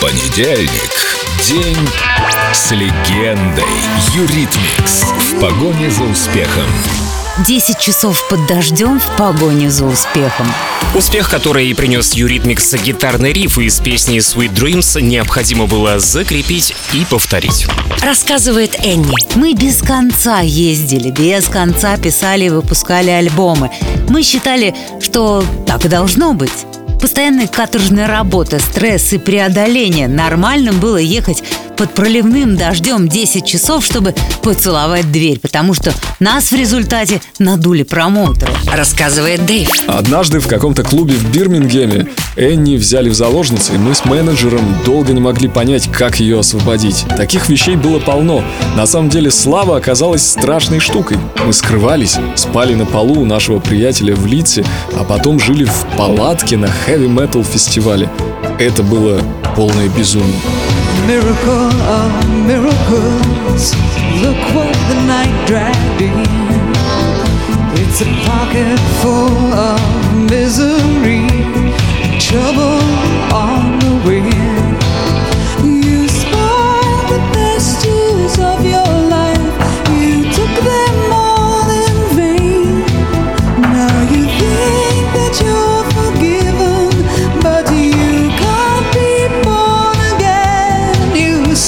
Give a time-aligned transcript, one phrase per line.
[0.00, 0.70] Понедельник.
[1.46, 1.76] День
[2.54, 3.64] с легендой.
[4.14, 5.02] Eurythmics.
[5.02, 6.64] В погоне за успехом.
[7.46, 10.46] 10 часов под дождем в погоне за успехом.
[10.94, 17.04] Успех, который и принес Eurythmics гитарный риф из песни Sweet Dreams, необходимо было закрепить и
[17.04, 17.66] повторить.
[18.02, 19.14] Рассказывает Энни.
[19.36, 23.70] Мы без конца ездили, без конца писали и выпускали альбомы.
[24.08, 26.66] Мы считали, что так и должно быть.
[27.00, 30.06] Постоянная каторжная работа, стресс и преодоление.
[30.06, 31.42] Нормальным было ехать
[31.80, 38.52] под проливным дождем 10 часов, чтобы поцеловать дверь, потому что нас в результате надули промоутеры.
[38.70, 39.70] Рассказывает Дэйв.
[39.88, 45.14] Однажды в каком-то клубе в Бирмингеме Энни взяли в заложницы, и мы с менеджером долго
[45.14, 47.06] не могли понять, как ее освободить.
[47.16, 48.44] Таких вещей было полно.
[48.76, 51.16] На самом деле слава оказалась страшной штукой.
[51.46, 56.58] Мы скрывались, спали на полу у нашего приятеля в Литсе, а потом жили в палатке
[56.58, 58.10] на хэви-метал фестивале.
[58.58, 59.22] Это было
[59.56, 60.36] полное безумие.
[61.06, 62.10] Miracle of
[62.46, 63.74] miracles.
[64.22, 66.26] Look what the night dragged in.
[67.80, 69.80] It's a pocket full of
[70.30, 71.26] misery,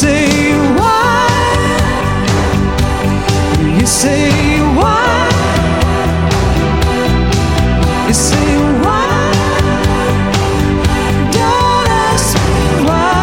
[0.02, 1.28] say why?
[3.78, 4.30] You say
[4.78, 5.14] why?
[8.08, 8.50] You say
[8.84, 9.06] why?
[11.36, 13.22] Don't ask me why.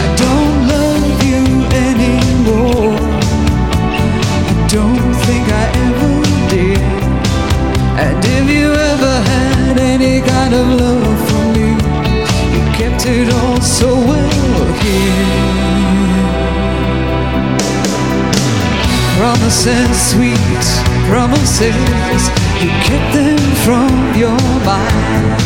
[0.00, 1.42] I don't love you
[1.88, 2.94] anymore.
[4.50, 6.14] I don't think I ever
[6.52, 6.82] did.
[8.04, 10.91] And if you ever had any kind of love
[19.42, 20.64] Promises, sweet
[21.10, 22.28] promises,
[22.62, 25.42] you kept them from your mind.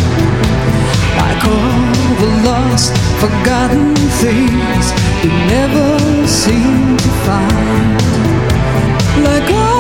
[1.16, 4.92] Like all the lost, forgotten things
[5.24, 8.02] you never seem to find.
[9.24, 9.75] Like all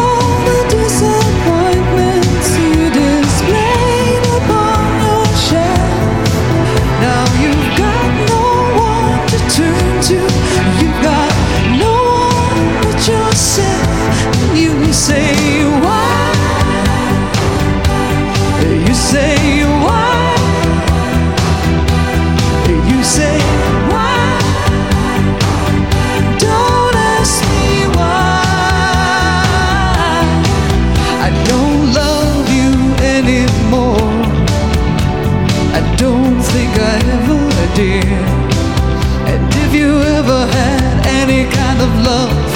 [41.86, 42.55] of love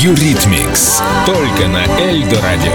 [0.00, 1.02] Юритмикс.
[1.26, 2.72] Только на Эльдо Радио.